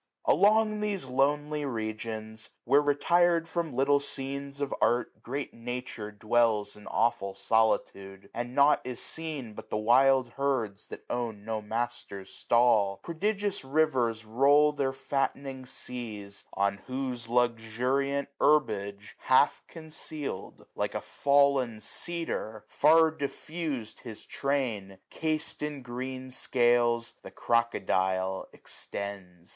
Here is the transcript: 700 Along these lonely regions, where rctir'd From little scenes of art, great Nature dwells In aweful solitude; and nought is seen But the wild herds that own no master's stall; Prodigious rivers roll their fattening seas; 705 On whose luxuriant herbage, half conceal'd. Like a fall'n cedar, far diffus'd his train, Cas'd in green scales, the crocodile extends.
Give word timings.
700 0.25 0.35
Along 0.39 0.79
these 0.79 1.05
lonely 1.05 1.63
regions, 1.63 2.49
where 2.63 2.81
rctir'd 2.81 3.47
From 3.47 3.71
little 3.71 3.99
scenes 3.99 4.59
of 4.59 4.73
art, 4.81 5.21
great 5.21 5.53
Nature 5.53 6.09
dwells 6.11 6.75
In 6.75 6.85
aweful 6.85 7.37
solitude; 7.37 8.27
and 8.33 8.55
nought 8.55 8.81
is 8.83 8.99
seen 8.99 9.53
But 9.53 9.69
the 9.69 9.77
wild 9.77 10.29
herds 10.29 10.87
that 10.87 11.05
own 11.07 11.45
no 11.45 11.61
master's 11.61 12.33
stall; 12.33 12.99
Prodigious 13.03 13.63
rivers 13.63 14.25
roll 14.25 14.71
their 14.71 14.91
fattening 14.91 15.67
seas; 15.67 16.45
705 16.55 16.63
On 16.63 16.77
whose 16.87 17.27
luxuriant 17.29 18.27
herbage, 18.39 19.15
half 19.19 19.61
conceal'd. 19.67 20.65
Like 20.73 20.95
a 20.95 21.01
fall'n 21.01 21.79
cedar, 21.79 22.63
far 22.67 23.11
diffus'd 23.11 23.99
his 23.99 24.25
train, 24.25 24.97
Cas'd 25.11 25.61
in 25.61 25.83
green 25.83 26.31
scales, 26.31 27.13
the 27.21 27.29
crocodile 27.29 28.47
extends. 28.51 29.49